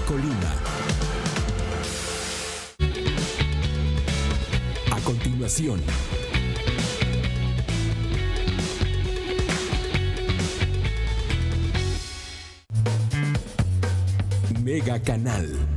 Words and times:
Colima. 0.00 0.54
A 4.90 5.00
continuación. 5.04 5.82
Mega 14.62 15.00
Canal. 15.02 15.71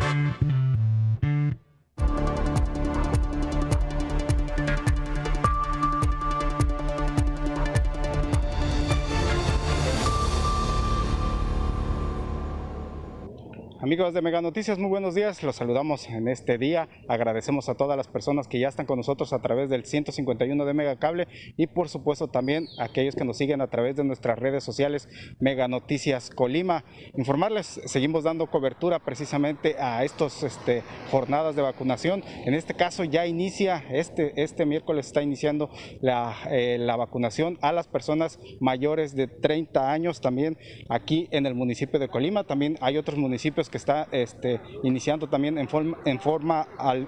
Amigos 13.85 14.15
de 14.15 14.23
Mega 14.23 14.41
Noticias, 14.41 14.79
muy 14.79 14.89
buenos 14.89 15.13
días. 15.13 15.43
Los 15.43 15.57
saludamos 15.57 16.09
en 16.09 16.27
este 16.27 16.57
día. 16.57 16.89
Agradecemos 17.07 17.69
a 17.69 17.75
todas 17.75 17.95
las 17.95 18.07
personas 18.07 18.47
que 18.47 18.59
ya 18.59 18.67
están 18.67 18.87
con 18.87 18.97
nosotros 18.97 19.31
a 19.31 19.43
través 19.43 19.69
del 19.69 19.85
151 19.85 20.65
de 20.65 20.73
Mega 20.73 20.95
Cable 20.95 21.27
y 21.55 21.67
por 21.67 21.87
supuesto 21.87 22.27
también 22.27 22.65
a 22.79 22.85
aquellos 22.85 23.13
que 23.13 23.25
nos 23.25 23.37
siguen 23.37 23.61
a 23.61 23.67
través 23.67 23.95
de 23.95 24.03
nuestras 24.03 24.39
redes 24.39 24.63
sociales 24.63 25.07
Mega 25.39 25.67
Noticias 25.67 26.31
Colima. 26.31 26.83
Informarles, 27.15 27.79
seguimos 27.85 28.23
dando 28.23 28.47
cobertura 28.47 29.05
precisamente 29.05 29.75
a 29.77 30.03
estas 30.03 30.41
este, 30.41 30.81
jornadas 31.11 31.55
de 31.55 31.61
vacunación. 31.61 32.23
En 32.43 32.55
este 32.55 32.73
caso 32.73 33.03
ya 33.03 33.27
inicia, 33.27 33.85
este, 33.91 34.33
este 34.41 34.65
miércoles 34.65 35.05
está 35.05 35.21
iniciando 35.21 35.69
la, 36.01 36.35
eh, 36.49 36.77
la 36.79 36.95
vacunación 36.95 37.59
a 37.61 37.71
las 37.71 37.87
personas 37.87 38.39
mayores 38.59 39.15
de 39.15 39.27
30 39.27 39.91
años 39.91 40.21
también 40.21 40.57
aquí 40.89 41.27
en 41.29 41.45
el 41.45 41.53
municipio 41.53 41.99
de 41.99 42.07
Colima. 42.07 42.45
También 42.45 42.79
hay 42.81 42.97
otros 42.97 43.19
municipios 43.19 43.69
que 43.75 43.77
está 43.77 44.07
este, 44.13 44.61
iniciando 44.83 45.27
también 45.27 45.57
en 45.57 46.19
forma, 46.21 46.61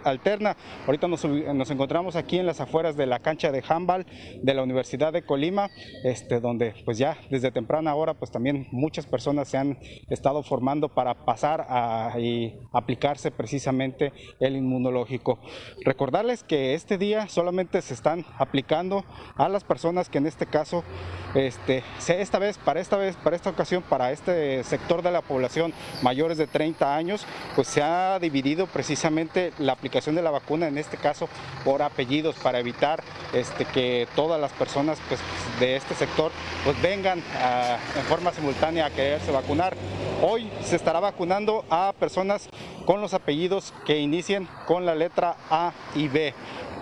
alterna. 0.04 0.58
Ahorita 0.86 1.08
nos, 1.08 1.24
encontramos 1.24 2.18
aquí 2.18 2.40
en 2.40 2.46
las 2.46 2.60
afueras 2.60 2.98
de 2.98 3.06
la 3.06 3.20
cancha 3.20 3.54
de 3.54 3.64
handball 3.66 4.06
de 4.42 4.54
la 4.54 4.64
Universidad 4.64 5.14
de 5.14 5.22
Colima, 5.22 5.70
este, 6.04 6.42
donde 6.42 6.74
pues 6.84 6.98
ya 6.98 7.18
desde 7.30 7.52
temprana 7.52 7.96
hora 7.96 8.16
pues 8.16 8.32
también 8.32 8.68
muchas 8.74 9.06
personas 9.06 9.48
se 9.48 9.58
han 9.58 9.80
estado 10.10 10.44
formando 10.44 10.90
para 10.90 11.24
pasar 11.24 11.66
a, 11.70 12.20
y 12.20 12.60
aplicarse 12.74 13.32
precisamente 13.32 14.12
el 14.42 14.58
inmunológico. 14.58 15.40
Recordarles 15.86 16.44
que 16.44 16.74
este 16.74 16.98
día 16.98 17.30
solamente 17.30 17.82
se 17.82 17.94
están 17.94 18.26
aplicando 18.38 19.06
a 19.38 19.48
las 19.48 19.64
personas 19.64 20.10
que 20.10 20.18
en 20.18 20.28
este 20.28 20.48
caso, 20.48 20.84
este, 21.34 21.82
esta 22.10 22.40
vez, 22.40 22.58
para 22.58 22.82
esta 22.82 22.98
vez, 22.98 23.16
para 23.16 23.38
esta 23.38 23.52
ocasión, 23.52 23.84
para 23.88 24.12
este 24.12 24.66
sector 24.66 25.02
de 25.02 25.12
la 25.12 25.22
población 25.22 25.72
mayores 26.02 26.38
de 26.38 26.48
30 26.58 26.96
años, 26.96 27.24
pues 27.56 27.68
se 27.68 27.84
ha 27.84 28.18
dividido 28.18 28.66
precisamente 28.66 29.54
la 29.60 29.74
aplicación 29.74 30.16
de 30.16 30.24
la 30.24 30.32
vacuna, 30.32 30.68
en 30.68 30.80
este 30.80 30.98
caso 30.98 31.30
por 31.64 31.84
apellidos, 31.84 32.36
para 32.38 32.58
evitar 32.58 33.04
este, 33.32 33.66
que 33.66 34.08
todas 34.16 34.42
las 34.42 34.52
personas 34.54 34.98
pues, 35.08 35.20
de 35.60 35.76
este 35.76 35.94
sector 35.94 36.32
pues, 36.64 36.82
vengan 36.82 37.20
en 37.20 38.04
forma 38.06 38.34
simultánea 38.34 38.88
a 38.88 38.90
quererse 38.90 39.32
vacunar. 39.32 39.78
Hoy 40.24 40.50
se 40.64 40.78
estará 40.78 41.00
vacunando 41.00 41.64
a 41.70 41.94
personas 42.00 42.50
con 42.88 43.02
los 43.02 43.14
apellidos 43.14 43.72
que 43.86 44.00
inicien 44.00 44.48
con 44.66 44.84
la 44.84 44.96
letra 44.96 45.38
A 45.52 45.74
y 45.94 46.08
B. 46.08 46.34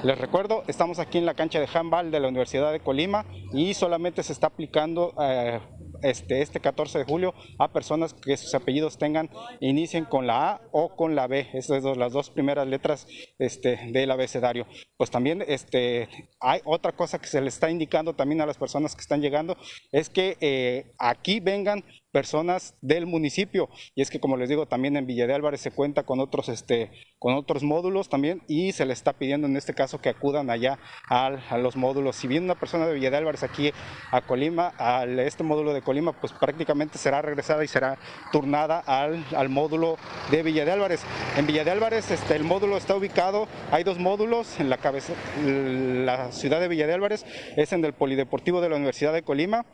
Les 0.04 0.18
recuerdo, 0.18 0.64
estamos 0.68 1.00
aquí 1.00 1.18
en 1.18 1.26
la 1.26 1.34
cancha 1.34 1.60
de 1.60 1.68
handball 1.74 2.12
de 2.12 2.20
la 2.22 2.30
Universidad 2.30 2.72
de 2.72 2.80
Colima 2.80 3.26
y 3.52 3.74
solamente 3.74 4.24
se 4.24 4.32
está 4.32 4.48
aplicando 4.48 5.14
eh, 5.20 5.60
este, 6.02 6.42
este 6.42 6.60
14 6.60 7.00
de 7.00 7.04
julio 7.06 7.34
a 7.60 7.72
personas 7.72 8.14
que 8.14 8.38
sus 8.38 8.54
apellidos 8.56 8.98
tengan, 8.98 9.30
inicien 9.60 10.06
con 10.06 10.28
la 10.28 10.52
A 10.52 10.62
o 10.72 10.96
con 10.96 11.16
la 11.16 11.28
B, 11.28 11.48
esas 11.54 11.84
son 11.84 12.00
las 12.00 12.14
dos 12.14 12.30
primeras 12.30 12.68
letras 12.68 13.08
este, 13.40 13.80
del 13.92 14.12
abecedario. 14.12 14.68
Pues 14.98 15.12
también 15.12 15.44
este, 15.48 16.10
hay 16.40 16.62
otra 16.66 16.92
cosa 16.94 17.20
que 17.20 17.28
se 17.28 17.42
le 17.42 17.50
está 17.50 17.70
indicando 17.70 18.14
también 18.14 18.42
a 18.42 18.46
las 18.46 18.58
personas 18.58 18.96
que 18.96 19.02
están 19.02 19.22
llegando, 19.22 19.58
es 19.92 20.10
que 20.10 20.38
eh, 20.42 20.94
aquí 20.98 21.40
vengan 21.40 21.84
personas 22.16 22.76
del 22.80 23.08
municipio. 23.08 23.68
Y 23.94 24.02
es 24.02 24.10
que, 24.10 24.22
como 24.22 24.38
les 24.38 24.48
digo, 24.48 24.68
también 24.68 24.96
en 24.96 25.06
Villa 25.06 25.28
de 25.28 25.34
Álvarez 25.34 25.60
se 25.60 25.72
cuenta 25.72 26.04
con 26.04 26.22
otros, 26.22 26.48
este, 26.48 26.90
con 27.20 27.34
otros 27.34 27.62
módulos 27.62 28.08
también 28.08 28.42
y 28.48 28.72
se 28.72 28.86
le 28.86 28.94
está 28.94 29.12
pidiendo 29.12 29.48
en 29.48 29.58
este 29.58 29.74
caso 29.74 30.00
que 30.00 30.08
acudan 30.08 30.50
allá 30.50 30.80
a 31.10 31.58
los 31.58 31.76
módulos. 31.76 32.16
Si 32.16 32.30
viene 32.30 32.46
una 32.46 32.56
persona 32.56 32.88
de 32.88 32.94
Villa 32.94 33.12
de 33.12 33.18
Álvarez 33.18 33.44
aquí 33.44 33.74
a 34.12 34.22
Colima, 34.22 34.74
a 34.78 35.04
este 35.04 35.44
módulo 35.44 35.74
de 35.74 35.82
Colima, 35.82 36.14
pues 36.14 36.32
prácticamente 36.32 36.98
será 36.98 37.22
regresada 37.22 37.66
y 37.66 37.68
será 37.68 37.98
turnada 38.32 38.80
al, 38.80 39.26
al 39.36 39.50
módulo 39.50 39.98
de 40.32 40.42
Villa 40.42 40.64
de 40.64 40.72
Álvarez. 40.72 41.02
En 41.36 41.46
Villa 41.46 41.66
de 41.66 41.72
Álvarez 41.72 42.12
este, 42.12 42.38
el 42.38 42.46
módulo 42.46 42.78
está 42.78 42.96
ubicado, 42.96 43.50
hay 43.72 43.84
dos 43.84 44.00
módulos 44.00 44.58
en 44.62 44.70
la 44.70 44.78
cabeza, 44.78 45.12
la 45.44 46.32
ciudad 46.32 46.62
de 46.62 46.70
Villa 46.70 46.88
de 46.88 46.94
Álvarez, 46.94 47.26
es 47.58 47.74
en 47.74 47.84
el 47.84 47.92
Polideportivo 47.92 48.62
de 48.62 48.70
la 48.70 48.78
Universidad 48.78 49.12
de 49.12 49.24
Colima 49.24 49.66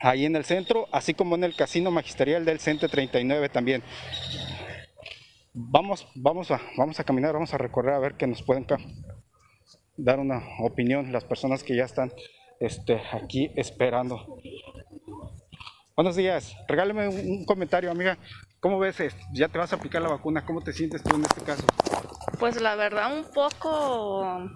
ahí 0.00 0.26
en 0.26 0.36
el 0.36 0.44
centro, 0.44 0.86
así 0.92 1.14
como 1.14 1.34
en 1.34 1.44
el 1.44 1.56
Casino 1.56 1.90
Magisterial 1.90 2.44
del 2.44 2.60
Centro 2.60 2.88
39 2.88 3.48
también. 3.48 3.82
Vamos, 5.52 6.06
vamos, 6.14 6.50
a, 6.50 6.60
vamos 6.76 6.98
a 6.98 7.04
caminar, 7.04 7.32
vamos 7.32 7.54
a 7.54 7.58
recorrer 7.58 7.94
a 7.94 7.98
ver 7.98 8.14
que 8.14 8.26
nos 8.26 8.42
pueden 8.42 8.66
dar 9.96 10.18
una 10.18 10.42
opinión 10.60 11.12
las 11.12 11.24
personas 11.24 11.62
que 11.62 11.76
ya 11.76 11.84
están 11.84 12.12
este, 12.60 13.00
aquí 13.12 13.52
esperando. 13.56 14.40
Buenos 15.96 16.16
días, 16.16 16.56
regáleme 16.66 17.06
un, 17.06 17.44
comentario, 17.44 17.90
amiga. 17.90 18.18
¿Cómo 18.58 18.80
ves? 18.80 18.96
Ya 19.32 19.48
te 19.48 19.58
vas 19.58 19.72
a 19.72 19.76
aplicar 19.76 20.02
la 20.02 20.08
vacuna, 20.08 20.44
¿cómo 20.44 20.60
te 20.60 20.72
sientes 20.72 21.04
tú 21.04 21.14
en 21.14 21.22
este 21.22 21.42
caso? 21.42 21.64
Pues 22.40 22.60
la 22.60 22.74
verdad 22.74 23.16
un 23.16 23.24
poco 23.32 24.50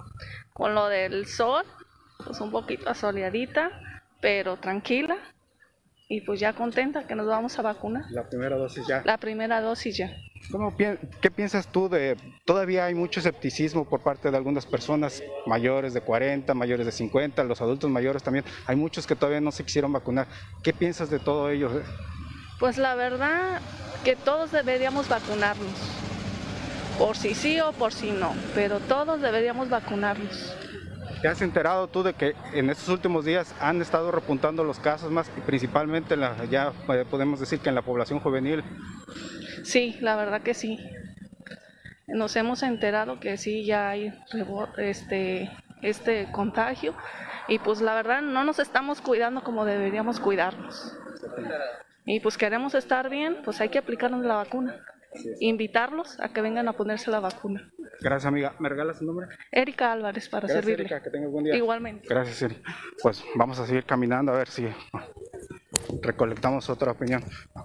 con 0.52 0.74
lo 0.74 0.88
del 0.88 1.26
sol, 1.26 1.64
pues 2.24 2.40
un 2.40 2.50
poquito 2.50 2.90
asoleadita, 2.90 3.70
pero 4.20 4.56
tranquila 4.56 5.16
y 6.08 6.22
pues 6.22 6.40
ya 6.40 6.54
contenta 6.54 7.06
que 7.06 7.14
nos 7.14 7.26
vamos 7.26 7.58
a 7.58 7.62
vacunar. 7.62 8.04
La 8.10 8.28
primera 8.28 8.56
dosis 8.56 8.86
ya. 8.86 9.02
La 9.04 9.18
primera 9.18 9.60
dosis 9.60 9.98
ya. 9.98 10.10
¿Qué 11.20 11.30
piensas 11.30 11.66
tú 11.66 11.88
de, 11.88 12.16
todavía 12.46 12.86
hay 12.86 12.94
mucho 12.94 13.20
escepticismo 13.20 13.84
por 13.86 14.00
parte 14.00 14.30
de 14.30 14.36
algunas 14.36 14.64
personas 14.64 15.22
mayores 15.46 15.92
de 15.92 16.00
40, 16.00 16.54
mayores 16.54 16.86
de 16.86 16.92
50, 16.92 17.44
los 17.44 17.60
adultos 17.60 17.90
mayores 17.90 18.22
también, 18.22 18.44
hay 18.66 18.76
muchos 18.76 19.06
que 19.06 19.14
todavía 19.14 19.40
no 19.40 19.52
se 19.52 19.64
quisieron 19.64 19.92
vacunar. 19.92 20.26
¿Qué 20.62 20.72
piensas 20.72 21.10
de 21.10 21.18
todo 21.18 21.50
ello? 21.50 21.82
Pues 22.58 22.78
la 22.78 22.94
verdad 22.94 23.60
que 24.04 24.16
todos 24.16 24.50
deberíamos 24.50 25.08
vacunarnos, 25.08 25.74
por 26.98 27.16
si 27.16 27.34
sí 27.34 27.60
o 27.60 27.72
por 27.72 27.92
si 27.92 28.12
no, 28.12 28.32
pero 28.54 28.80
todos 28.80 29.20
deberíamos 29.20 29.68
vacunarnos. 29.68 30.54
¿Te 31.20 31.26
has 31.26 31.42
enterado 31.42 31.88
tú 31.88 32.04
de 32.04 32.14
que 32.14 32.34
en 32.52 32.70
estos 32.70 32.88
últimos 32.88 33.24
días 33.24 33.52
han 33.60 33.82
estado 33.82 34.12
repuntando 34.12 34.62
los 34.62 34.78
casos 34.78 35.10
más, 35.10 35.28
principalmente 35.46 36.16
la, 36.16 36.44
ya 36.44 36.72
eh, 36.90 37.04
podemos 37.10 37.40
decir 37.40 37.58
que 37.58 37.68
en 37.68 37.74
la 37.74 37.82
población 37.82 38.20
juvenil? 38.20 38.62
Sí, 39.64 39.96
la 40.00 40.14
verdad 40.14 40.42
que 40.42 40.54
sí. 40.54 40.78
Nos 42.06 42.36
hemos 42.36 42.62
enterado 42.62 43.18
que 43.18 43.36
sí 43.36 43.64
ya 43.64 43.90
hay 43.90 44.14
este, 44.78 45.50
este 45.82 46.28
contagio 46.30 46.94
y 47.48 47.58
pues 47.58 47.80
la 47.80 47.94
verdad 47.94 48.22
no 48.22 48.44
nos 48.44 48.60
estamos 48.60 49.00
cuidando 49.00 49.42
como 49.42 49.64
deberíamos 49.64 50.20
cuidarnos. 50.20 50.96
Y 52.06 52.20
pues 52.20 52.38
queremos 52.38 52.74
estar 52.74 53.10
bien, 53.10 53.38
pues 53.44 53.60
hay 53.60 53.70
que 53.70 53.78
aplicarnos 53.78 54.24
la 54.24 54.36
vacuna. 54.36 54.76
Invitarlos 55.40 56.18
a 56.20 56.32
que 56.32 56.40
vengan 56.40 56.68
a 56.68 56.72
ponerse 56.72 57.10
la 57.10 57.20
vacuna. 57.20 57.70
Gracias, 58.00 58.26
amiga. 58.26 58.54
¿Me 58.58 58.68
regalas 58.68 58.98
su 58.98 59.04
nombre? 59.04 59.28
Erika 59.50 59.92
Álvarez, 59.92 60.28
para 60.28 60.46
Gracias, 60.46 60.64
servirle. 60.64 60.84
Erika, 60.84 61.02
que 61.02 61.10
tenga 61.10 61.28
buen 61.28 61.44
día. 61.44 61.56
Igualmente. 61.56 62.06
Gracias, 62.08 62.42
Erika. 62.42 62.74
Pues 63.02 63.24
vamos 63.34 63.58
a 63.58 63.66
seguir 63.66 63.84
caminando 63.84 64.32
a 64.32 64.38
ver 64.38 64.48
si 64.48 64.66
recolectamos 66.02 66.68
otra 66.70 66.92
opinión. 66.92 67.22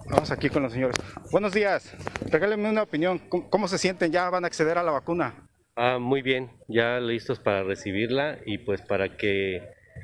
Vamos 0.10 0.32
aquí 0.32 0.50
con 0.50 0.64
los 0.64 0.74
señores. 0.74 0.96
Buenos 1.32 1.54
días. 1.54 1.96
Regálenme 2.30 2.70
una 2.70 2.84
opinión. 2.84 3.20
¿Cómo, 3.30 3.68
se 3.68 3.78
sienten? 3.78 4.12
¿Ya 4.12 4.30
van 4.30 4.44
a 4.44 4.48
acceder 4.48 4.78
a 4.78 4.84
la 4.84 4.92
vacuna? 4.92 5.48
Ah, 5.76 5.98
muy 6.00 6.22
bien. 6.22 6.52
Ya 6.68 7.00
listos 7.00 7.40
para 7.40 7.64
recibirla 7.64 8.40
y 8.46 8.60
pues 8.60 8.82
para 8.82 9.18
que 9.18 9.62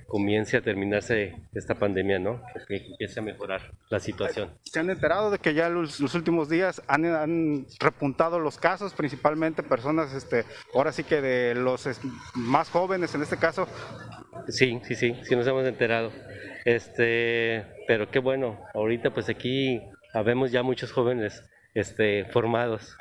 comience 0.09 0.57
a 0.57 0.61
terminarse 0.61 1.35
esta 1.53 1.75
pandemia, 1.75 2.19
¿no? 2.19 2.41
Que 2.67 2.77
empiece 2.77 3.19
a 3.19 3.23
mejorar 3.23 3.61
la 3.89 3.99
situación. 3.99 4.49
¿Se 4.63 4.79
han 4.79 4.89
enterado 4.89 5.31
de 5.31 5.37
que 5.37 5.53
ya 5.53 5.69
los, 5.69 5.99
últimos 6.13 6.49
días 6.49 6.81
han, 6.87 7.65
repuntado 7.79 8.39
los 8.39 8.57
casos, 8.57 8.93
principalmente 8.93 9.63
personas, 9.63 10.13
este, 10.13 10.43
ahora 10.73 10.91
sí 10.91 11.03
que 11.03 11.21
de 11.21 11.55
los 11.55 11.87
más 12.33 12.69
jóvenes 12.69 13.15
en 13.15 13.21
este 13.21 13.37
caso? 13.37 13.67
Sí, 14.49 14.81
sí, 14.83 14.95
sí, 14.95 15.15
sí 15.23 15.35
nos 15.35 15.47
hemos 15.47 15.65
enterado. 15.65 16.11
Este, 16.65 17.65
pero 17.87 18.09
qué 18.11 18.19
bueno, 18.19 18.59
ahorita 18.73 19.11
pues 19.13 19.29
aquí 19.29 19.81
habemos 20.13 20.51
ya 20.51 20.63
muchos 20.63 20.91
jóvenes 20.91 21.43
este, 21.73 22.25
formados. 22.25 22.97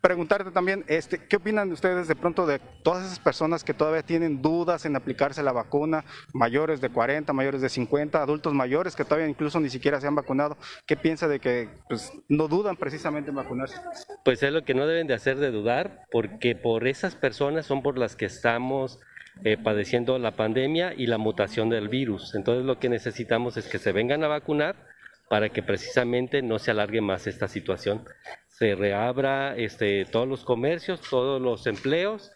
Preguntarte 0.00 0.50
también, 0.50 0.84
este, 0.88 1.18
¿qué 1.18 1.36
opinan 1.36 1.70
ustedes 1.70 2.08
de 2.08 2.16
pronto 2.16 2.46
de 2.46 2.58
todas 2.82 3.06
esas 3.06 3.20
personas 3.20 3.62
que 3.62 3.74
todavía 3.74 4.02
tienen 4.02 4.42
dudas 4.42 4.84
en 4.84 4.96
aplicarse 4.96 5.42
la 5.42 5.52
vacuna, 5.52 6.04
mayores 6.32 6.80
de 6.80 6.88
40, 6.88 7.32
mayores 7.32 7.60
de 7.60 7.68
50, 7.68 8.20
adultos 8.20 8.52
mayores 8.52 8.96
que 8.96 9.04
todavía 9.04 9.28
incluso 9.28 9.60
ni 9.60 9.70
siquiera 9.70 10.00
se 10.00 10.06
han 10.06 10.14
vacunado? 10.14 10.56
¿Qué 10.86 10.96
piensa 10.96 11.28
de 11.28 11.38
que 11.38 11.68
pues, 11.88 12.12
no 12.28 12.48
dudan 12.48 12.76
precisamente 12.76 13.30
en 13.30 13.36
vacunarse? 13.36 13.80
Pues 14.24 14.42
es 14.42 14.52
lo 14.52 14.64
que 14.64 14.74
no 14.74 14.86
deben 14.86 15.06
de 15.06 15.14
hacer 15.14 15.38
de 15.38 15.50
dudar, 15.50 16.06
porque 16.10 16.56
por 16.56 16.86
esas 16.86 17.14
personas 17.14 17.66
son 17.66 17.82
por 17.82 17.98
las 17.98 18.16
que 18.16 18.26
estamos 18.26 18.98
eh, 19.42 19.56
padeciendo 19.56 20.18
la 20.18 20.36
pandemia 20.36 20.94
y 20.96 21.06
la 21.06 21.18
mutación 21.18 21.68
del 21.68 21.88
virus. 21.88 22.34
Entonces 22.34 22.64
lo 22.64 22.78
que 22.78 22.88
necesitamos 22.88 23.56
es 23.56 23.66
que 23.68 23.78
se 23.78 23.92
vengan 23.92 24.22
a 24.24 24.28
vacunar 24.28 24.93
para 25.34 25.48
que 25.48 25.64
precisamente 25.64 26.42
no 26.42 26.60
se 26.60 26.70
alargue 26.70 27.00
más 27.00 27.26
esta 27.26 27.48
situación. 27.48 28.04
Se 28.46 28.76
reabra 28.76 29.56
este, 29.56 30.04
todos 30.04 30.28
los 30.28 30.44
comercios, 30.44 31.00
todos 31.00 31.42
los 31.42 31.66
empleos, 31.66 32.30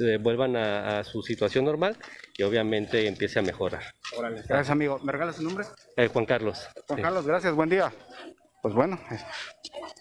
eh, 0.00 0.18
vuelvan 0.20 0.54
a, 0.54 1.02
su 1.02 1.20
situación 1.22 1.64
normal 1.64 1.96
y 2.38 2.44
obviamente 2.44 3.08
empiece 3.08 3.40
a 3.40 3.42
mejorar. 3.42 3.82
Gracias 4.46 4.70
amigo. 4.70 5.00
¿Me 5.00 5.10
regalas 5.10 5.34
su 5.34 5.42
nombre? 5.42 5.66
Eh, 5.96 6.06
Juan 6.06 6.26
Carlos. 6.26 6.68
Juan 6.86 7.02
Carlos, 7.02 7.26
gracias, 7.26 7.52
buen 7.54 7.70
día. 7.70 7.92
Pues 8.64 8.72
bueno, 8.72 8.98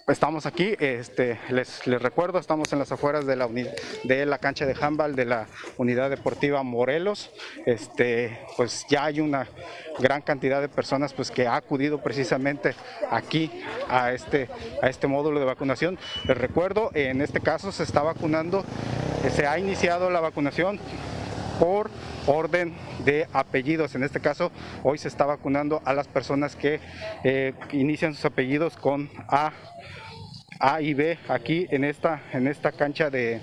estamos 0.08 0.46
aquí, 0.46 0.74
este, 0.80 1.38
les, 1.50 1.86
les, 1.86 2.02
recuerdo, 2.02 2.40
estamos 2.40 2.72
en 2.72 2.80
las 2.80 2.94
afueras 2.94 3.26
de 3.26 3.36
la, 3.36 3.50
de 3.50 4.26
la 4.26 4.38
cancha 4.38 4.66
de 4.66 4.74
handball 4.80 5.18
de 5.18 5.26
la 5.26 5.48
Unidad 5.76 6.10
Deportiva 6.10 6.64
Morelos. 6.64 7.30
Este, 7.66 8.40
pues 8.56 8.86
ya 8.88 9.04
hay 9.04 9.20
una 9.20 9.50
gran 10.00 10.22
cantidad 10.22 10.62
de 10.62 10.70
personas 10.70 11.12
pues, 11.12 11.30
que 11.30 11.46
ha 11.46 11.58
acudido 11.58 12.02
precisamente 12.02 12.74
aquí 13.12 13.52
a 13.90 14.14
este, 14.14 14.48
a 14.82 14.88
este 14.88 15.08
módulo 15.08 15.42
de 15.42 15.46
vacunación. 15.46 16.00
Les 16.24 16.38
recuerdo, 16.38 16.90
en 16.94 17.20
este 17.20 17.42
caso 17.42 17.74
se 17.74 17.84
está 17.84 18.02
vacunando, 18.02 18.64
se 19.30 19.46
ha 19.46 19.60
iniciado 19.60 20.10
la 20.10 20.22
vacunación 20.22 20.80
por 21.60 21.90
orden 22.26 22.74
de 23.06 23.28
apellidos. 23.34 23.96
En 23.96 24.04
este 24.04 24.20
caso, 24.20 24.52
hoy 24.84 24.98
se 24.98 25.08
está 25.08 25.26
vacunando 25.26 25.82
a 25.86 25.94
las 25.94 26.08
personas 26.08 26.56
que 26.56 26.80
eh, 27.24 27.54
inician 27.72 28.14
sus 28.14 28.26
apellidos 28.26 28.76
con 28.78 29.10
A. 29.28 29.52
A 30.60 30.82
y 30.82 30.94
B 30.94 31.18
aquí 31.28 31.68
en 31.72 31.84
esta, 31.84 32.22
en 32.32 32.48
esta 32.48 32.72
cancha 32.72 33.10
de 33.10 33.42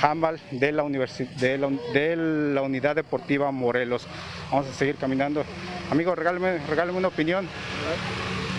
handball 0.00 0.38
de 0.52 0.70
la, 0.70 0.84
de, 0.84 1.78
de 1.92 2.16
la 2.54 2.62
Unidad 2.62 2.94
Deportiva 2.94 3.50
Morelos. 3.50 4.06
Vamos 4.52 4.68
a 4.68 4.72
seguir 4.72 4.94
caminando. 4.96 5.44
Amigo, 5.90 6.14
regálame, 6.14 6.58
regálame 6.68 6.98
una 6.98 7.08
opinión. 7.08 7.48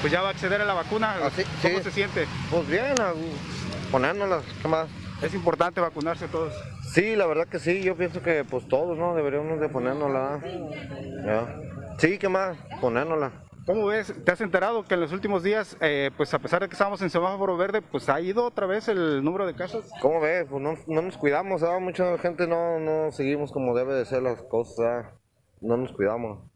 Pues 0.02 0.12
ya 0.12 0.22
va 0.22 0.30
a 0.30 0.32
acceder 0.32 0.60
a 0.60 0.66
la 0.66 0.74
vacuna. 0.74 1.16
Ah, 1.22 1.30
¿Cómo 1.62 1.80
se 1.82 1.92
siente? 1.92 2.26
Pues 2.50 2.68
bien, 2.68 2.96
ponérnoslas, 3.92 4.44
¿qué 4.62 4.68
más? 4.68 4.88
Es 5.22 5.34
importante 5.34 5.80
vacunarse 5.80 6.28
todos. 6.28 6.54
Sí, 6.94 7.16
la 7.16 7.26
verdad 7.26 7.48
que 7.48 7.58
sí, 7.58 7.82
yo 7.82 7.96
pienso 7.96 8.22
que 8.22 8.44
pues 8.44 8.68
todos, 8.68 8.98
¿no? 8.98 9.16
Deberíamos 9.16 9.62
de 9.62 9.70
ponérnosla. 9.70 10.42
Sí, 11.98 12.18
¿qué 12.18 12.28
más? 12.28 12.58
Ponérnosla. 12.82 13.32
¿Cómo 13.66 13.86
ves? 13.86 14.14
¿Te 14.26 14.32
has 14.34 14.42
enterado 14.42 14.84
que 14.84 14.96
en 14.96 15.00
los 15.00 15.14
últimos 15.14 15.42
días, 15.42 15.78
eh, 15.80 16.12
pues 16.18 16.34
a 16.34 16.40
pesar 16.40 16.62
de 16.62 16.68
que 16.68 16.74
estábamos 16.74 17.02
en 17.02 17.10
semáforo 17.10 17.56
verde, 17.56 17.82
pues 17.82 18.10
ha 18.10 18.20
ido 18.20 18.44
otra 18.44 18.68
vez 18.68 18.90
el 18.90 19.24
número 19.24 19.46
de 19.46 19.54
casos? 19.54 19.90
¿Cómo 20.02 20.20
ves? 20.20 20.48
Pues 20.50 20.62
no, 20.62 21.02
nos 21.02 21.18
cuidamos, 21.18 21.62
mucha 21.80 22.18
gente 22.18 22.46
no, 22.46 22.78
no 22.80 23.12
seguimos 23.14 23.54
como 23.54 23.74
debe 23.74 23.94
de 23.94 24.04
ser 24.04 24.24
las 24.24 24.42
cosas, 24.44 25.06
no 25.62 25.78
nos 25.78 25.94
cuidamos. 25.94 26.51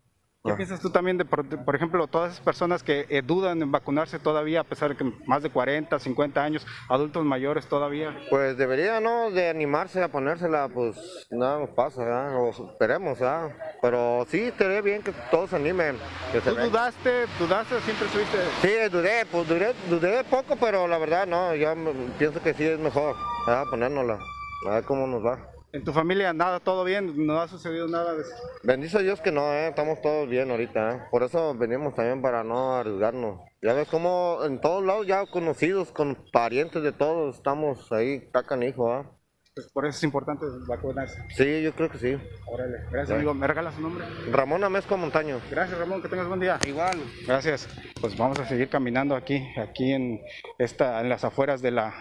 ¿Qué 0.46 0.54
piensas 0.54 0.80
tú 0.80 0.92
también 0.92 1.18
de, 1.18 1.26
por, 1.26 1.76
ejemplo, 1.76 2.06
todas 2.06 2.34
esas 2.34 2.46
personas 2.46 2.84
que 2.84 3.08
eh, 3.10 3.24
dudan 3.26 3.62
en 3.64 3.72
vacunarse 3.72 4.20
todavía, 4.20 4.62
a 4.62 4.64
pesar 4.64 4.90
de 4.90 4.96
que 4.96 5.12
más 5.26 5.42
de 5.42 5.50
40, 5.50 5.98
50 5.98 6.44
años, 6.44 6.68
adultos 6.88 7.26
mayores 7.26 7.66
todavía? 7.66 8.16
Pues 8.30 8.56
debería, 8.56 9.00
¿no? 9.00 9.32
De 9.32 9.50
animarse 9.50 10.04
a 10.04 10.08
ponérsela, 10.08 10.70
pues 10.70 10.96
nada 11.32 11.60
nos 11.60 11.70
pasa, 11.70 12.04
¿verdad? 12.04 12.36
O 12.40 12.50
esperemos, 12.50 13.20
¿verdad? 13.20 13.56
Pero 13.82 14.26
sí, 14.30 14.42
estaría 14.42 14.82
bien 14.82 15.02
que 15.02 15.14
todos 15.32 15.50
se 15.50 15.56
animen. 15.56 15.98
¿Tú 16.44 16.56
dudaste, 16.56 17.26
dudaste 17.40 17.76
o 17.76 17.80
siempre 17.82 18.06
estuviste? 18.06 18.38
Sí, 18.62 18.90
dudé, 18.92 19.26
pues 19.26 19.48
dudé, 19.48 19.74
dudé 19.90 20.24
poco, 20.26 20.56
pero 20.58 20.88
la 20.88 21.00
verdad 21.00 21.26
no, 21.26 21.56
yo 21.56 21.74
pienso 22.20 22.42
que 22.42 22.54
sí 22.54 22.66
es 22.66 22.80
mejor, 22.80 23.16
¿verdad? 23.48 23.64
Ponérnosla, 23.72 24.20
a 24.68 24.70
ver 24.76 24.84
cómo 24.84 25.08
nos 25.08 25.26
va. 25.26 25.55
¿En 25.76 25.84
tu 25.84 25.92
familia 25.92 26.32
nada, 26.32 26.62
todo 26.62 26.86
bien? 26.86 27.28
¿No 27.28 27.42
ha 27.42 27.50
sucedido 27.50 27.86
nada 27.90 28.14
de 28.14 28.22
eso? 28.22 28.34
Bendice 28.64 29.04
Dios 29.04 29.20
que 29.20 29.34
no, 29.34 29.52
¿eh? 29.52 29.68
estamos 29.68 30.02
todos 30.02 30.30
bien 30.30 30.50
ahorita. 30.50 30.92
¿eh? 30.92 31.02
Por 31.12 31.22
eso 31.22 31.54
venimos 31.54 31.94
también 31.94 32.22
para 32.22 32.46
no 32.46 32.76
arriesgarnos. 32.76 33.42
Ya 33.62 33.74
ves 33.74 33.90
como 33.90 34.40
en 34.46 34.62
todos 34.62 34.86
lados 34.86 35.06
ya 35.06 35.26
conocidos, 35.26 35.92
con 35.92 36.16
parientes 36.32 36.82
de 36.82 36.94
todos, 36.94 37.36
estamos 37.36 37.92
ahí, 37.92 38.22
tacan 38.32 38.64
hijo, 38.64 38.90
¿ah? 38.90 39.12
Pues 39.54 39.70
por 39.74 39.86
eso 39.86 39.98
es 39.98 40.04
importante 40.04 40.46
vacunarse. 40.66 41.22
Sí, 41.36 41.62
yo 41.62 41.74
creo 41.74 41.90
que 41.90 41.98
sí. 41.98 42.18
Órale, 42.46 42.78
gracias 42.92 43.18
amigo. 43.18 43.34
¿Me 43.34 43.46
regalas 43.46 43.76
su 43.76 43.82
nombre? 43.82 44.06
Ramón 44.32 44.64
Amezco 44.64 44.96
Montaño. 44.96 45.42
Gracias 45.52 45.78
Ramón, 45.78 46.02
que 46.02 46.08
tengas 46.08 46.28
buen 46.28 46.40
día. 46.40 46.58
Igual. 46.68 46.98
Gracias. 47.28 47.68
Pues 48.00 48.18
vamos 48.18 48.40
a 48.40 48.46
seguir 48.46 48.70
caminando 48.70 49.16
aquí, 49.16 49.46
aquí 49.58 49.92
en 49.92 50.22
esta, 50.58 51.02
en 51.02 51.10
las 51.10 51.24
afueras 51.26 51.62
de 51.62 51.72
la 51.72 51.94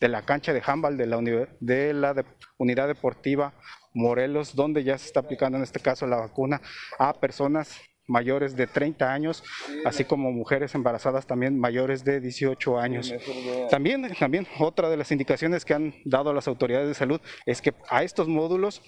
de 0.00 0.08
la 0.08 0.22
cancha 0.22 0.52
de 0.52 0.62
handball 0.64 0.96
de 0.96 1.06
la, 1.06 1.18
de 1.60 1.94
la 1.94 2.24
unidad 2.58 2.88
deportiva 2.88 3.54
Morelos, 3.92 4.54
donde 4.54 4.84
ya 4.84 4.96
se 4.98 5.06
está 5.06 5.20
aplicando 5.20 5.58
en 5.58 5.64
este 5.64 5.80
caso 5.80 6.06
la 6.06 6.16
vacuna 6.16 6.60
a 6.98 7.12
personas 7.12 7.80
mayores 8.06 8.56
de 8.56 8.66
30 8.66 9.12
años, 9.12 9.44
así 9.84 10.04
como 10.04 10.32
mujeres 10.32 10.74
embarazadas 10.74 11.26
también 11.26 11.58
mayores 11.58 12.04
de 12.04 12.20
18 12.20 12.78
años. 12.78 13.14
También, 13.70 14.10
también 14.18 14.46
otra 14.58 14.90
de 14.90 14.96
las 14.96 15.12
indicaciones 15.12 15.64
que 15.64 15.74
han 15.74 15.94
dado 16.04 16.32
las 16.32 16.48
autoridades 16.48 16.88
de 16.88 16.94
salud 16.94 17.20
es 17.46 17.62
que 17.62 17.72
a 17.88 18.02
estos 18.02 18.26
módulos 18.26 18.82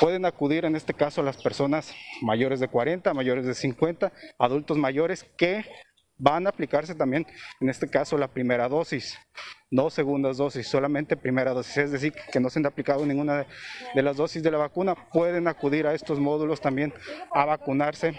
pueden 0.00 0.24
acudir 0.24 0.64
en 0.64 0.76
este 0.76 0.92
caso 0.92 1.22
las 1.22 1.40
personas 1.40 1.94
mayores 2.20 2.60
de 2.60 2.68
40, 2.68 3.14
mayores 3.14 3.46
de 3.46 3.54
50, 3.54 4.12
adultos 4.38 4.76
mayores 4.76 5.24
que 5.36 5.64
van 6.18 6.46
a 6.46 6.50
aplicarse 6.50 6.94
también, 6.94 7.26
en 7.60 7.68
este 7.68 7.88
caso, 7.88 8.18
la 8.18 8.28
primera 8.28 8.68
dosis, 8.68 9.18
no 9.70 9.88
segundas 9.90 10.36
dosis, 10.36 10.66
solamente 10.66 11.16
primera 11.16 11.52
dosis, 11.52 11.76
es 11.78 11.92
decir, 11.92 12.12
que 12.32 12.40
no 12.40 12.50
se 12.50 12.58
han 12.58 12.66
aplicado 12.66 13.06
ninguna 13.06 13.46
de, 13.94 14.02
las 14.02 14.16
dosis 14.16 14.42
de 14.42 14.50
la 14.50 14.58
vacuna, 14.58 14.94
pueden 15.12 15.46
acudir 15.48 15.86
a 15.86 15.94
estos 15.94 16.18
módulos 16.18 16.60
también 16.60 16.92
a 17.32 17.44
vacunarse. 17.44 18.18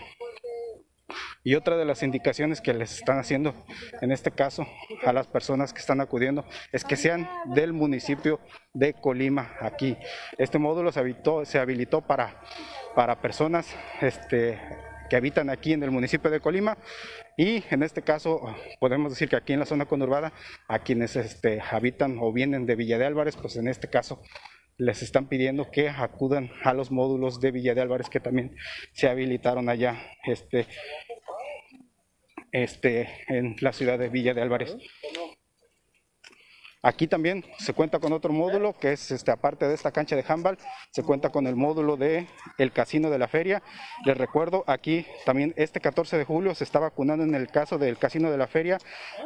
Y 1.44 1.56
otra 1.56 1.78
de 1.78 1.86
las 1.86 2.04
indicaciones 2.04 2.62
que 2.62 2.74
les 2.74 3.00
están 3.00 3.18
haciendo, 3.18 3.56
en 4.02 4.12
este 4.12 4.30
caso, 4.30 4.68
a 5.06 5.14
las 5.14 5.26
personas 5.26 5.74
que 5.74 5.80
están 5.80 6.02
acudiendo, 6.02 6.46
es 6.72 6.84
que 6.84 6.98
sean 6.98 7.28
del 7.46 7.74
municipio 7.74 8.40
de 8.74 8.94
Colima, 8.94 9.54
aquí. 9.60 9.98
Este 10.38 10.60
módulo 10.60 10.92
se, 10.92 11.02
se 11.46 11.60
habilitó 11.60 12.02
para, 12.02 12.42
para 12.94 13.22
personas 13.22 13.74
este, 14.02 14.60
que 15.10 15.16
habitan 15.16 15.50
aquí 15.50 15.74
en 15.74 15.84
el 15.84 15.92
municipio 15.92 16.30
de 16.30 16.40
Colima 16.40 16.78
y 17.38 17.64
en 17.70 17.84
este 17.84 18.02
caso 18.02 18.56
podemos 18.80 19.12
decir 19.12 19.30
que 19.30 19.36
aquí 19.36 19.54
en 19.54 19.60
la 19.60 19.66
zona 19.66 19.86
conurbada 19.86 20.34
a 20.68 20.80
quienes 20.80 21.16
este, 21.16 21.62
habitan 21.62 22.18
o 22.20 22.32
vienen 22.32 22.66
de 22.66 22.76
Villa 22.76 22.98
de 22.98 23.06
Álvarez, 23.06 23.36
pues 23.36 23.56
en 23.56 23.68
este 23.68 23.90
caso 23.90 24.22
les 24.78 25.02
están 25.02 25.28
pidiendo 25.28 25.70
que 25.72 25.90
acudan 25.90 26.52
a 26.64 26.74
los 26.74 26.90
módulos 26.90 27.42
de 27.42 27.52
Villa 27.52 27.76
de 27.76 27.82
Álvarez 27.82 28.10
que 28.10 28.22
también 28.22 28.56
se 28.94 29.10
habilitaron 29.10 29.68
allá 29.68 30.02
este, 30.26 30.68
este, 32.52 33.10
en 33.28 33.56
la 33.60 33.74
ciudad 33.74 34.00
de 34.00 34.10
Villa 34.10 34.34
de 34.34 34.42
Álvarez. 34.42 34.78
Aquí 36.82 37.08
también 37.08 37.44
se 37.58 37.74
cuenta 37.74 38.00
con 38.00 38.14
otro 38.14 38.32
módulo 38.32 38.74
que 38.74 38.94
es 38.94 39.12
este, 39.12 39.32
aparte 39.32 39.68
de 39.68 39.74
esta 39.74 39.92
cancha 39.92 40.16
de 40.16 40.24
handball, 40.26 40.58
se 40.92 41.04
cuenta 41.04 41.30
con 41.30 41.46
el 41.46 41.58
módulo 41.58 41.98
de 41.98 42.28
casino 42.74 43.10
de 43.10 43.18
la 43.18 43.28
feria. 43.28 43.62
Les 44.06 44.18
recuerdo, 44.18 44.64
aquí 44.66 45.06
también 45.26 45.54
este 45.58 45.82
14 45.82 46.18
de 46.18 46.24
julio 46.24 46.56
se 46.56 46.64
está 46.64 46.80
vacunando 46.80 47.26
en 47.26 47.36
el 47.36 47.48
caso 47.48 47.78
del 47.78 47.98
casino 47.98 48.32
de 48.32 48.38
la 48.38 48.48
feria 48.48 48.78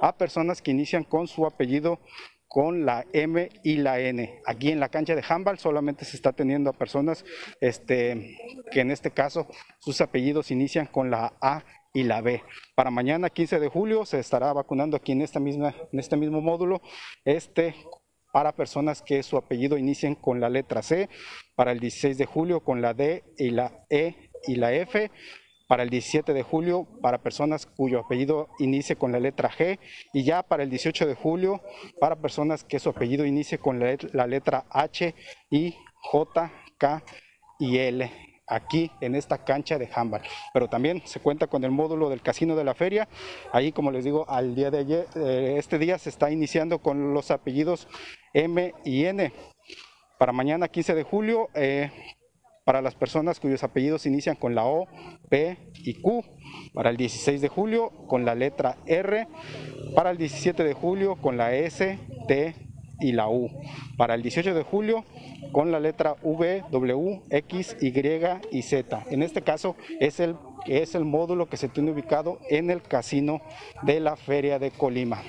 a 0.02 0.16
personas 0.18 0.64
que 0.64 0.72
inician 0.72 1.04
con 1.04 1.28
su 1.28 1.46
apellido 1.46 2.00
con 2.48 2.86
la 2.86 3.06
M 3.14 3.50
y 3.64 3.78
la 3.78 4.00
N. 4.00 4.42
Aquí 4.46 4.72
en 4.72 4.80
la 4.80 4.90
cancha 4.90 5.16
de 5.16 5.24
handball 5.28 5.58
solamente 5.58 6.06
se 6.06 6.16
está 6.16 6.34
teniendo 6.34 6.70
a 6.70 6.74
personas 6.74 7.26
este, 7.62 8.38
que 8.72 8.82
en 8.82 8.92
este 8.92 9.12
caso 9.12 9.48
sus 9.80 10.02
apellidos 10.02 10.52
inician 10.52 10.88
con 10.88 11.12
la 11.12 11.34
A 11.42 11.64
y 11.94 12.04
la 12.04 12.22
B. 12.22 12.44
Para 12.76 12.92
mañana, 12.92 13.30
15 13.30 13.60
de 13.60 13.70
julio, 13.70 14.06
se 14.06 14.20
estará 14.20 14.52
vacunando 14.52 14.98
aquí 14.98 15.12
en, 15.12 15.22
esta 15.22 15.40
misma, 15.40 15.74
en 15.92 16.00
este 16.00 16.18
mismo 16.18 16.42
módulo 16.42 16.82
este, 17.24 17.76
para 18.34 18.52
personas 18.56 19.02
que 19.02 19.22
su 19.24 19.38
apellido 19.38 19.78
inicien 19.78 20.16
con 20.16 20.42
la 20.42 20.50
letra 20.50 20.82
C, 20.82 21.08
para 21.56 21.72
el 21.72 21.80
16 21.80 22.18
de 22.18 22.26
julio 22.26 22.62
con 22.62 22.82
la 22.82 22.94
D 22.94 23.24
y 23.38 23.52
la 23.52 23.86
E 23.90 24.32
y 24.48 24.56
la 24.56 24.74
F 24.74 25.12
para 25.68 25.84
el 25.84 25.90
17 25.90 26.34
de 26.34 26.44
julio 26.44 26.86
para 27.02 27.24
personas 27.24 27.66
cuyo 27.66 28.00
apellido 28.00 28.50
inicie 28.60 28.98
con 28.98 29.12
la 29.12 29.20
letra 29.20 29.50
G 29.50 29.80
y 30.14 30.24
ya 30.24 30.44
para 30.44 30.64
el 30.64 30.70
18 30.70 31.08
de 31.08 31.16
julio 31.16 31.62
para 32.00 32.18
personas 32.18 32.64
que 32.66 32.80
su 32.80 32.90
apellido 32.90 33.26
inicie 33.26 33.58
con 33.58 33.80
la, 33.80 33.98
la 34.12 34.28
letra 34.28 34.66
H 34.70 35.16
y 35.50 35.76
J, 35.96 36.52
K 36.78 37.04
y 37.60 37.78
L 37.78 38.33
aquí 38.48 38.92
en 39.02 39.16
esta 39.16 39.44
cancha 39.44 39.78
de 39.78 39.90
handball. 39.94 40.22
Pero 40.54 40.68
también 40.68 41.02
se 41.06 41.20
cuenta 41.20 41.48
con 41.48 41.64
el 41.64 41.72
módulo 41.72 42.10
del 42.10 42.22
casino 42.22 42.56
de 42.56 42.64
la 42.64 42.74
feria. 42.74 43.08
Ahí, 43.52 43.72
como 43.72 43.92
les 43.92 44.04
digo, 44.04 44.30
al 44.30 44.56
día 44.56 44.72
de 44.72 44.80
ayer, 44.80 45.08
eh, 45.16 45.56
este 45.58 45.78
día 45.78 45.98
se 45.98 46.10
está 46.10 46.32
iniciando 46.32 46.80
con 46.80 47.14
los 47.14 47.32
apellidos 47.32 47.88
M 48.34 48.74
y 48.84 49.06
N. 49.06 49.34
Para 50.18 50.32
mañana, 50.32 50.68
15 50.68 50.96
de 50.96 51.04
julio, 51.04 51.50
eh, 51.54 51.92
para 52.66 52.82
las 52.82 52.96
personas 52.96 53.40
cuyos 53.40 53.64
apellidos 53.64 54.06
inician 54.06 54.36
con 54.36 54.56
la 54.56 54.66
O, 54.66 54.88
P 55.30 55.58
y 55.84 56.02
Q. 56.02 56.24
Para 56.74 56.90
el 56.90 56.98
16 56.98 57.42
de 57.42 57.50
julio 57.50 57.92
con 58.08 58.26
la 58.26 58.36
letra 58.36 58.78
R. 58.86 59.28
Para 59.96 60.12
el 60.12 60.18
17 60.18 60.64
de 60.64 60.74
julio 60.74 61.18
con 61.18 61.38
la 61.38 61.54
S, 61.54 62.00
T 62.28 62.73
y 63.00 63.12
la 63.12 63.30
U. 63.30 63.50
Para 63.98 64.16
el 64.16 64.22
18 64.22 64.54
de 64.54 64.64
julio 64.64 65.04
con 65.52 65.72
la 65.72 65.80
letra 65.80 66.16
V, 66.22 66.64
W, 66.72 67.22
X, 67.30 67.78
Y 67.82 67.94
y 68.52 68.62
Z. 68.62 69.04
En 69.10 69.24
este 69.24 69.42
caso 69.42 69.76
es 70.00 70.20
el, 70.20 70.36
es 70.66 70.96
el 70.96 71.06
módulo 71.06 71.48
que 71.48 71.58
se 71.58 71.70
tiene 71.70 71.92
ubicado 71.92 72.40
en 72.50 72.70
el 72.70 72.82
casino 72.82 73.42
de 73.84 74.00
la 74.00 74.16
Feria 74.16 74.60
de 74.60 74.72
Colima. 74.72 75.22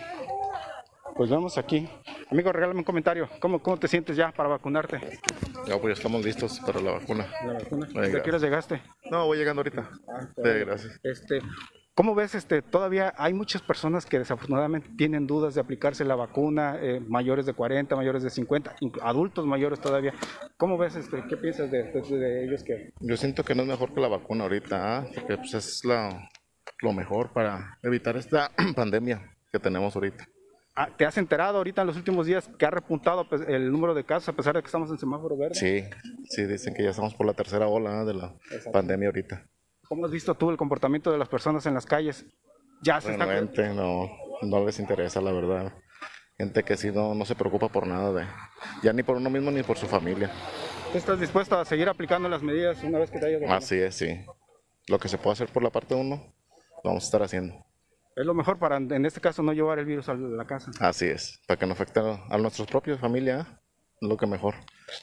Pues 1.16 1.30
vemos 1.30 1.59
aquí. 1.59 1.88
Amigo, 2.30 2.50
regálame 2.50 2.80
un 2.80 2.85
comentario. 2.85 3.28
¿Cómo, 3.38 3.62
cómo 3.62 3.76
te 3.76 3.87
sientes 3.87 4.16
ya 4.16 4.33
para 4.33 4.49
vacunarte? 4.49 4.99
Ya, 5.66 5.78
pues 5.80 5.85
ya 5.85 5.92
estamos 5.92 6.25
listos 6.25 6.59
para 6.61 6.80
la 6.80 6.92
vacuna. 6.92 7.28
¿La 7.47 7.52
vacuna? 7.52 7.87
¿De 7.87 8.21
qué 8.23 8.30
hora 8.30 8.38
llegaste? 8.38 8.83
No, 9.11 9.26
voy 9.26 9.38
llegando 9.38 9.61
ahorita. 9.61 9.88
Ah, 10.09 10.26
gracias. 10.37 10.99
Este, 11.04 11.38
¿Cómo 11.94 12.16
ves? 12.16 12.34
Este, 12.34 12.60
todavía 12.60 13.14
hay 13.16 13.32
muchas 13.34 13.62
personas 13.62 14.04
que 14.04 14.18
desafortunadamente 14.18 14.90
tienen 14.96 15.28
dudas 15.28 15.54
de 15.54 15.60
aplicarse 15.60 16.04
la 16.04 16.16
vacuna, 16.16 16.76
eh, 16.80 16.98
mayores 16.98 17.46
de 17.46 17.52
40, 17.52 17.94
mayores 17.94 18.24
de 18.24 18.30
50, 18.30 18.74
adultos 19.00 19.46
mayores 19.46 19.80
todavía. 19.80 20.12
¿Cómo 20.56 20.76
ves? 20.76 20.96
Este, 20.96 21.22
¿Qué 21.28 21.36
piensas 21.36 21.70
de, 21.70 22.44
ellos? 22.44 22.64
que 22.64 22.92
Yo 22.98 23.16
siento 23.16 23.44
que 23.44 23.54
no 23.54 23.62
es 23.62 23.68
mejor 23.68 23.94
que 23.94 24.00
la 24.00 24.08
vacuna 24.08 24.42
ahorita, 24.42 24.98
¿ah? 24.98 25.06
porque 25.14 25.36
pues, 25.36 25.54
es 25.54 25.82
lo 25.84 26.92
mejor 26.92 27.32
para 27.32 27.78
evitar 27.84 28.16
esta 28.16 28.50
pandemia 28.74 29.30
que 29.52 29.60
tenemos 29.60 29.94
ahorita. 29.94 30.26
Ah, 30.74 30.88
¿Te 30.96 31.06
has 31.06 31.16
enterado 31.16 31.58
ahorita 31.58 31.82
en 31.82 31.86
los 31.86 31.96
últimos 31.96 32.26
días 32.26 32.50
que 32.58 32.66
ha 32.66 32.70
repuntado 32.70 33.28
pues, 33.28 33.42
el 33.46 33.70
número 33.70 33.94
de 33.94 34.02
casos 34.02 34.30
a 34.30 34.32
pesar 34.32 34.56
de 34.56 34.62
que 34.62 34.66
estamos 34.66 34.90
en 34.90 34.98
semáforo 34.98 35.36
verde? 35.36 35.54
Sí, 35.54 35.84
sí, 36.28 36.44
dicen 36.44 36.74
que 36.74 36.82
ya 36.82 36.90
estamos 36.90 37.14
por 37.14 37.24
la 37.24 37.34
tercera 37.34 37.68
ola 37.68 38.00
¿ah? 38.00 38.04
de 38.04 38.14
la 38.14 38.34
pandemia 38.72 39.06
ahorita. 39.06 39.46
¿Cómo 39.88 40.07
has 40.07 40.11
visto 40.11 40.35
tú 40.35 40.50
el 40.50 40.57
comportamiento 40.57 41.11
de 41.12 41.19
las 41.19 41.29
personas 41.29 41.67
en 41.67 41.75
las 41.75 41.87
calles? 41.87 42.26
Ya 42.83 43.00
se 43.00 43.17
bueno, 43.17 43.26
gente 43.26 43.69
no, 43.69 44.11
no 44.43 44.64
les 44.64 44.79
interesa, 44.79 45.21
la 45.21 45.33
verdad. 45.33 45.73
Gente 46.37 46.64
que 46.64 46.76
sí 46.76 46.91
no, 46.91 47.14
no 47.14 47.25
se 47.25 47.35
preocupa 47.35 47.69
por 47.69 47.87
nada, 47.87 48.12
de, 48.12 48.26
ya 48.83 48.93
ni 48.93 49.03
por 49.03 49.17
uno 49.17 49.31
mismo 49.31 49.50
ni 49.50 49.62
por 49.62 49.76
su 49.76 49.87
familia. 49.87 50.31
¿Estás 50.93 51.21
dispuesto 51.21 51.59
a 51.59 51.64
seguir 51.64 51.88
aplicando 51.88 52.29
las 52.29 52.43
medidas 52.43 52.83
una 52.83 52.99
vez 52.99 53.11
que 53.11 53.19
te 53.19 53.26
haya 53.26 53.57
Así 53.57 53.76
es, 53.76 53.95
sí. 53.95 54.25
Lo 54.88 54.99
que 54.99 55.09
se 55.09 55.19
puede 55.19 55.35
hacer 55.35 55.49
por 55.49 55.62
la 55.62 55.71
parte 55.71 55.95
de 55.95 56.00
uno, 56.00 56.17
lo 56.83 56.91
vamos 56.91 57.05
a 57.05 57.07
estar 57.07 57.23
haciendo. 57.23 57.55
Es 58.17 58.25
lo 58.25 58.35
mejor 58.35 58.59
para, 58.59 58.76
en 58.76 59.07
este 59.07 59.21
caso, 59.21 59.43
no 59.43 59.53
llevar 59.53 59.79
el 59.79 59.87
virus 59.87 60.09
a 60.09 60.14
la 60.14 60.45
casa. 60.45 60.71
Así 60.81 61.07
es, 61.07 61.41
para 61.49 61.59
que 61.59 61.67
no 61.67 61.73
afecte 61.73 62.00
a, 62.00 62.38
nuestros 62.38 62.69
propios 62.69 63.00
familia, 63.00 63.61
lo 64.00 64.17
que 64.17 64.26
mejor 64.26 64.55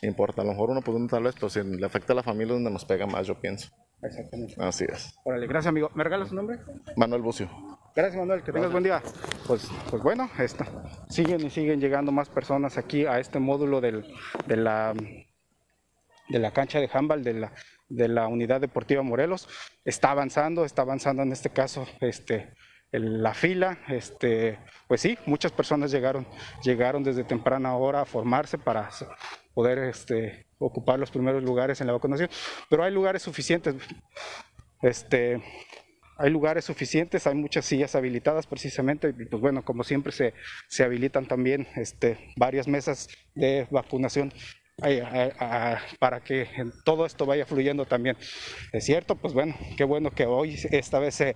importa. 0.02 0.42
A 0.42 0.46
lo 0.46 0.52
mejor 0.52 0.70
uno, 0.70 0.82
pues 0.82 0.98
tal 1.10 1.24
vez, 1.24 1.36
pero 1.36 1.50
si 1.50 1.62
le 1.62 1.86
afecta 1.86 2.14
a 2.14 2.16
la 2.16 2.24
familia, 2.24 2.54
donde 2.54 2.72
nos 2.72 2.86
pega 2.86 3.06
más, 3.06 3.28
yo 3.28 3.40
pienso. 3.40 3.70
Exactamente. 4.04 4.56
Así 4.58 4.86
es. 4.88 5.14
Órale, 5.24 5.48
gracias 5.48 5.70
amigo. 5.70 5.90
¿Me 5.94 6.04
regalas 6.04 6.30
su 6.30 6.36
nombre? 6.36 6.60
Manuel 6.96 7.22
Bucio. 7.22 7.50
Gracias 7.96 8.18
Manuel, 8.18 8.42
que 8.42 8.52
tengas 8.52 8.72
buen 8.72 8.84
día. 8.84 9.02
Pues, 9.48 9.70
pues 9.90 10.02
bueno, 10.02 10.30
esta, 10.40 10.66
siguen 11.10 11.46
y 11.46 11.50
siguen 11.50 11.82
llegando 11.82 12.12
más 12.12 12.30
personas 12.30 12.78
aquí 12.78 13.06
a 13.06 13.20
este 13.20 13.40
módulo 13.40 13.82
del, 13.82 14.06
de, 14.48 14.56
la, 14.56 14.94
de 16.30 16.40
la 16.40 16.52
cancha 16.52 16.80
de 16.80 16.90
handball 16.92 17.24
de 17.24 17.34
la, 17.34 17.54
de 17.90 18.08
la 18.08 18.28
unidad 18.28 18.62
deportiva 18.62 19.02
Morelos. 19.02 19.50
Está 19.84 20.12
avanzando, 20.12 20.64
está 20.64 20.84
avanzando 20.84 21.22
en 21.22 21.34
este 21.34 21.50
caso 21.50 21.86
este, 22.00 22.54
la 22.92 23.34
fila, 23.34 23.80
este, 23.90 24.60
pues 24.88 25.02
sí, 25.02 25.18
muchas 25.26 25.52
personas 25.52 25.92
llegaron, 25.92 26.26
llegaron 26.64 27.04
desde 27.04 27.24
temprana 27.24 27.76
hora 27.76 28.02
a 28.02 28.06
formarse 28.06 28.58
para 28.58 28.90
poder 29.54 29.80
este, 29.80 30.48
ocupar 30.62 31.00
los 31.00 31.12
primeros 31.12 31.44
lugares 31.44 31.82
en 31.82 31.88
la 31.88 31.94
vacunación, 31.94 32.30
pero 32.70 32.84
hay 32.84 32.92
lugares 32.92 33.22
suficientes. 33.22 33.76
Este, 34.82 35.42
hay 36.18 36.30
lugares 36.30 36.66
suficientes, 36.66 37.26
hay 37.26 37.36
muchas 37.36 37.66
sillas 37.66 37.96
habilitadas 37.96 38.46
precisamente, 38.46 39.10
y 39.10 39.26
pues 39.26 39.42
bueno, 39.42 39.64
como 39.64 39.84
siempre 39.84 40.12
se, 40.12 40.34
se 40.68 40.84
habilitan 40.84 41.28
también 41.28 41.68
este, 41.76 42.32
varias 42.36 42.68
mesas 42.68 43.10
de 43.34 43.68
vacunación 43.72 44.32
para 46.00 46.22
que 46.22 46.48
todo 46.84 47.06
esto 47.06 47.26
vaya 47.26 47.46
fluyendo 47.46 47.86
también. 47.86 48.18
¿Es 48.72 48.86
cierto? 48.86 49.16
Pues 49.16 49.34
bueno, 49.34 49.56
qué 49.78 49.84
bueno 49.84 50.12
que 50.12 50.26
hoy 50.26 50.58
esta 50.72 51.00
vez 51.00 51.16
se, 51.16 51.36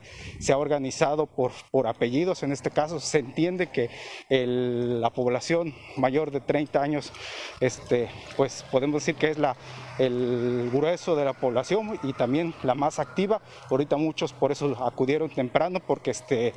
ha 0.51 0.57
organizado 0.57 1.27
por, 1.27 1.51
por, 1.71 1.87
apellidos, 1.87 2.43
en 2.43 2.51
este 2.51 2.71
caso 2.71 2.99
se 2.99 3.19
entiende 3.19 3.67
que 3.67 3.89
la 4.29 5.11
población 5.11 5.73
mayor 5.97 6.31
de 6.31 6.41
30 6.41 6.81
años, 6.81 7.13
este, 7.59 8.09
pues 8.35 8.65
podemos 8.71 9.01
decir 9.01 9.15
que 9.15 9.29
es 9.29 9.37
la, 9.37 9.55
el 9.97 10.69
grueso 10.71 11.15
de 11.15 11.25
la 11.25 11.33
población 11.33 11.99
y 12.03 12.13
también 12.13 12.53
la 12.63 12.75
más 12.75 12.99
activa. 12.99 13.41
Ahorita 13.69 13.97
muchos 13.97 14.33
por 14.33 14.51
eso 14.51 14.75
acudieron 14.83 15.29
temprano 15.29 15.79
porque 15.85 16.11
este, 16.11 16.53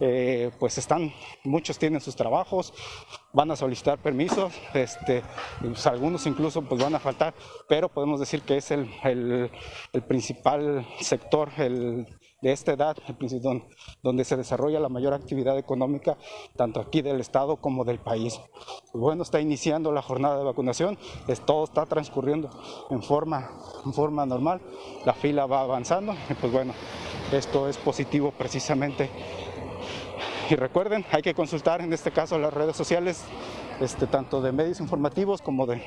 eh, 0.00 0.50
pues 0.58 0.78
están, 0.78 1.12
muchos 1.44 1.78
tienen 1.78 2.00
sus 2.00 2.16
trabajos, 2.16 2.72
van 3.32 3.50
a 3.50 3.56
solicitar 3.56 3.98
permisos, 3.98 4.52
este, 4.74 5.22
pues 5.60 5.86
algunos 5.86 6.26
incluso 6.26 6.62
pues 6.62 6.82
van 6.82 6.94
a 6.94 7.00
faltar, 7.00 7.34
pero 7.68 7.88
podemos 7.88 8.20
decir 8.20 8.42
que 8.42 8.56
es 8.56 8.70
el, 8.70 8.90
el, 9.04 9.50
el 9.92 10.02
principal 10.02 10.86
sector, 11.00 11.50
el 11.58 12.06
de 12.46 12.52
esta 12.52 12.74
edad, 12.74 12.96
donde 14.04 14.24
se 14.24 14.36
desarrolla 14.36 14.78
la 14.78 14.88
mayor 14.88 15.12
actividad 15.14 15.58
económica, 15.58 16.16
tanto 16.54 16.78
aquí 16.78 17.02
del 17.02 17.20
Estado 17.20 17.56
como 17.56 17.84
del 17.84 17.98
país. 17.98 18.40
Pues 18.92 19.02
bueno, 19.02 19.24
está 19.24 19.40
iniciando 19.40 19.90
la 19.90 20.00
jornada 20.00 20.38
de 20.38 20.44
vacunación, 20.44 20.96
todo 21.44 21.64
está 21.64 21.86
transcurriendo 21.86 22.48
en 22.90 23.02
forma, 23.02 23.50
en 23.84 23.92
forma 23.92 24.24
normal, 24.26 24.60
la 25.04 25.12
fila 25.12 25.46
va 25.46 25.62
avanzando, 25.62 26.14
y 26.30 26.34
pues 26.34 26.52
bueno, 26.52 26.72
esto 27.32 27.68
es 27.68 27.78
positivo 27.78 28.32
precisamente 28.38 29.10
y 30.48 30.54
recuerden, 30.54 31.04
hay 31.10 31.22
que 31.22 31.34
consultar 31.34 31.80
en 31.80 31.92
este 31.92 32.12
caso 32.12 32.38
las 32.38 32.54
redes 32.54 32.76
sociales, 32.76 33.24
este, 33.80 34.06
tanto 34.06 34.40
de 34.40 34.52
medios 34.52 34.80
informativos 34.80 35.42
como 35.42 35.66
de, 35.66 35.80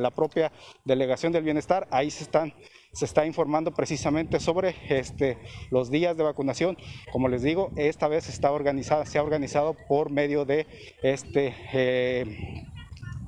la 0.00 0.10
propia 0.10 0.52
Delegación 0.84 1.32
del 1.32 1.44
Bienestar. 1.44 1.86
Ahí 1.90 2.10
se, 2.10 2.24
están, 2.24 2.52
se 2.92 3.04
está 3.04 3.26
informando 3.26 3.72
precisamente 3.72 4.40
sobre 4.40 4.74
este, 4.88 5.38
los 5.70 5.90
días 5.90 6.16
de 6.16 6.24
vacunación. 6.24 6.76
Como 7.12 7.28
les 7.28 7.42
digo, 7.42 7.70
esta 7.76 8.08
vez 8.08 8.28
está 8.28 8.52
organizada, 8.52 9.06
se 9.06 9.18
ha 9.18 9.22
organizado 9.22 9.76
por 9.88 10.10
medio 10.10 10.44
de 10.44 10.66
este... 11.02 11.54
Eh, 11.72 12.64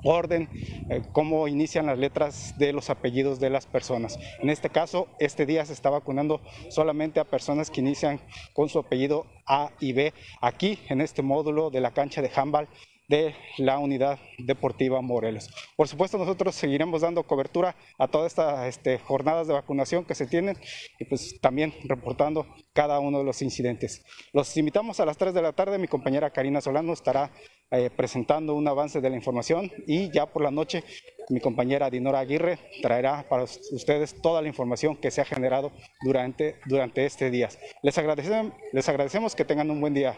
orden, 0.03 0.47
eh, 0.89 1.01
cómo 1.11 1.47
inician 1.47 1.85
las 1.87 1.97
letras 1.97 2.57
de 2.57 2.73
los 2.73 2.89
apellidos 2.89 3.39
de 3.39 3.49
las 3.49 3.65
personas. 3.65 4.17
En 4.39 4.49
este 4.49 4.69
caso, 4.69 5.07
este 5.19 5.45
día 5.45 5.65
se 5.65 5.73
está 5.73 5.89
vacunando 5.89 6.41
solamente 6.69 7.19
a 7.19 7.25
personas 7.25 7.69
que 7.69 7.81
inician 7.81 8.19
con 8.53 8.69
su 8.69 8.79
apellido 8.79 9.25
A 9.45 9.71
y 9.79 9.93
B 9.93 10.13
aquí 10.41 10.79
en 10.89 11.01
este 11.01 11.21
módulo 11.21 11.69
de 11.69 11.81
la 11.81 11.91
cancha 11.91 12.21
de 12.21 12.31
handball 12.33 12.67
de 13.09 13.35
la 13.57 13.79
unidad 13.79 14.19
deportiva 14.37 15.01
Morelos. 15.01 15.49
Por 15.75 15.87
supuesto, 15.87 16.17
nosotros 16.17 16.55
seguiremos 16.55 17.01
dando 17.01 17.23
cobertura 17.23 17.75
a 17.97 18.07
todas 18.07 18.27
estas 18.27 18.67
este, 18.67 18.99
jornadas 18.99 19.47
de 19.47 19.53
vacunación 19.53 20.05
que 20.05 20.15
se 20.15 20.27
tienen 20.27 20.57
y 20.99 21.05
pues 21.05 21.41
también 21.41 21.73
reportando 21.83 22.45
cada 22.71 22.99
uno 22.99 23.17
de 23.17 23.25
los 23.25 23.41
incidentes. 23.41 24.05
Los 24.31 24.55
invitamos 24.55 24.99
a 24.99 25.05
las 25.05 25.17
3 25.17 25.33
de 25.33 25.41
la 25.41 25.53
tarde, 25.53 25.79
mi 25.79 25.87
compañera 25.87 26.29
Karina 26.29 26.61
Solano 26.61 26.93
estará 26.93 27.31
eh, 27.71 27.89
presentando 27.89 28.55
un 28.55 28.67
avance 28.67 29.01
de 29.01 29.09
la 29.09 29.15
información 29.15 29.71
y 29.85 30.11
ya 30.11 30.27
por 30.27 30.43
la 30.43 30.51
noche 30.51 30.83
mi 31.29 31.39
compañera 31.39 31.89
Dinora 31.89 32.19
Aguirre 32.19 32.57
traerá 32.81 33.27
para 33.29 33.43
ustedes 33.43 34.19
toda 34.21 34.41
la 34.41 34.47
información 34.47 34.95
que 34.95 35.11
se 35.11 35.21
ha 35.21 35.25
generado 35.25 35.71
durante, 36.01 36.55
durante 36.65 37.05
este 37.05 37.29
día. 37.29 37.49
Les 37.83 37.97
agradecemos, 37.97 38.53
les 38.71 38.89
agradecemos 38.89 39.35
que 39.35 39.45
tengan 39.45 39.69
un 39.69 39.81
buen 39.81 39.93
día. 39.93 40.17